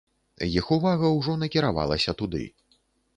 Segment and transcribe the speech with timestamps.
[0.59, 2.43] Іх увага ўжо накіравалася туды.